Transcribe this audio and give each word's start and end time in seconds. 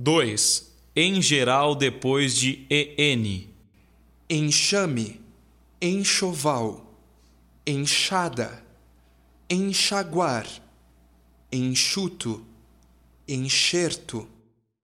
2. 0.00 0.72
Em 0.94 1.20
geral 1.20 1.74
depois 1.74 2.36
de 2.36 2.64
en. 2.70 3.48
enxame, 4.30 5.20
enxoval, 5.80 6.94
enxada, 7.66 8.64
enxaguar, 9.50 10.46
enxuto, 11.50 12.44
enxerto 13.26 14.28